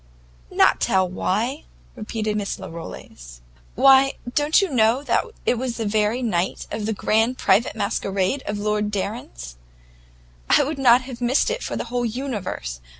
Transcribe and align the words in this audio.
"Not 0.49 0.79
tell 0.81 1.07
why?" 1.07 1.65
repeated 1.95 2.35
Miss 2.35 2.57
Larolles, 2.57 3.39
"why, 3.75 4.13
don't 4.33 4.59
you 4.59 4.67
know 4.71 5.03
it 5.45 5.59
was 5.59 5.77
the 5.77 5.85
very 5.85 6.23
night 6.23 6.65
of 6.71 6.87
the 6.87 6.93
grand 6.93 7.37
private 7.37 7.75
masquerade 7.75 8.41
at 8.47 8.57
Lord 8.57 8.89
Darien's? 8.89 9.57
I 10.49 10.63
would 10.63 10.79
not 10.79 11.03
have 11.03 11.21
missed 11.21 11.51
it 11.51 11.61
for 11.61 11.75
the 11.77 11.83
whole 11.93 12.03
universe. 12.03 12.81